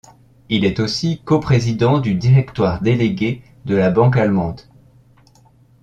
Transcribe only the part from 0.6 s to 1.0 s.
est